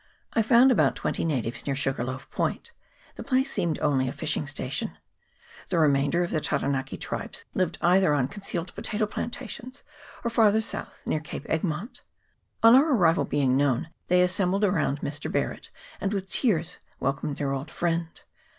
[0.33, 2.71] I found about twenty natives near Sugarloaf Point;
[3.17, 4.97] the place seemed only a fishing station:
[5.69, 9.83] the remainder of the Taranaki tribes lived either on concealed potato plantations,
[10.23, 12.01] or farther south near Cape Egmont.
[12.63, 15.31] On our arrival being known, they assembled around Mr.
[15.31, 15.69] Barret,
[15.99, 18.09] and with tears wel comed their old friend.